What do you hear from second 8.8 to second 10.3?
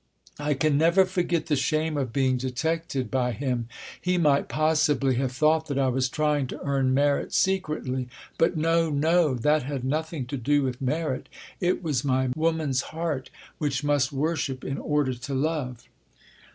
no! That had nothing